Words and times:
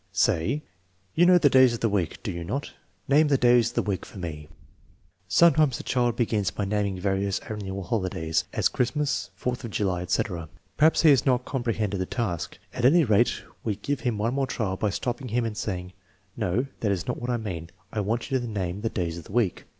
Say: 0.13 0.63
"You 1.13 1.27
'know 1.27 1.37
the 1.37 1.47
days 1.47 1.75
of 1.75 1.81
the 1.81 1.87
week, 1.87 2.23
do 2.23 2.31
you 2.31 2.43
not? 2.43 2.71
Name 3.07 3.27
the 3.27 3.37
days 3.37 3.69
of 3.69 3.75
the 3.75 3.83
week 3.83 4.03
for 4.03 4.17
me." 4.17 4.47
Sometimes 5.27 5.77
the 5.77 5.83
child 5.83 6.15
begins 6.15 6.49
by 6.49 6.65
naming 6.65 6.99
various 6.99 7.39
amiual 7.41 7.85
holidays, 7.85 8.45
as 8.51 8.67
Christ 8.67 8.95
mas, 8.95 9.29
Fourth 9.35 9.63
of 9.63 9.69
July, 9.69 10.01
etc. 10.01 10.49
Perhaps 10.75 11.03
he 11.03 11.11
has 11.11 11.23
not 11.23 11.45
comprehended 11.45 11.99
the 12.01 12.07
task; 12.07 12.57
at 12.73 12.83
any 12.83 13.03
rate, 13.03 13.43
we 13.63 13.75
give 13.75 13.99
him 13.99 14.17
one 14.17 14.33
more 14.33 14.47
trial 14.47 14.75
by 14.75 14.89
stop 14.89 15.19
ping 15.19 15.27
him 15.27 15.45
and 15.45 15.55
saying: 15.55 15.93
"No; 16.35 16.65
that 16.79 16.91
is 16.91 17.05
not 17.07 17.21
what 17.21 17.29
I 17.29 17.37
mean. 17.37 17.69
I 17.93 17.99
want 17.99 18.31
you 18.31 18.39
to 18.39 18.47
name 18.47 18.81
the 18.81 18.89
days 18.89 19.19
of 19.19 19.25
the 19.25 19.33
week." 19.33 19.65